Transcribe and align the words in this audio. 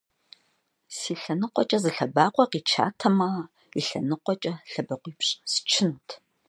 Си 0.95 1.13
лъэныкъуэкӏэ 1.21 1.77
зы 1.83 1.91
лъэбакъуэ 1.95 2.45
къичатэмэ, 2.51 3.29
и 3.79 3.81
лъэныкъуэкӏэ 3.87 4.53
лъэбакъуипщӏ 4.71 5.33
счынт. 5.65 6.07